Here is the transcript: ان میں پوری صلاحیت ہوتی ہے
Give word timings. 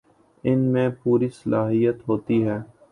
ان 0.43 0.59
میں 0.73 0.87
پوری 1.03 1.29
صلاحیت 1.33 2.07
ہوتی 2.07 2.43
ہے 2.47 2.57